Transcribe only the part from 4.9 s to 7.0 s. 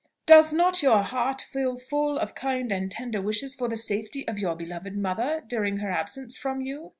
mother during her absence from you?"